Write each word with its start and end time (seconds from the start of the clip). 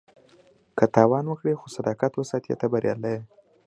که 0.77 0.85
تاوان 0.95 1.25
وکړې 1.27 1.53
خو 1.59 1.67
صداقت 1.75 2.11
وساتې، 2.15 2.53
ته 2.59 2.65
بریالی 2.71 3.11
یې. 3.15 3.19